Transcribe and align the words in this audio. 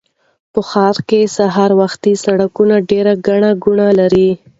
په 0.53 0.59
ښار 0.69 0.95
کې 1.09 1.21
سهار 1.37 1.71
وختي 1.81 2.13
سړکونه 2.23 2.75
ډېر 2.91 3.05
ګڼه 3.27 3.51
ګوڼه 3.63 3.87
لري 3.99 4.29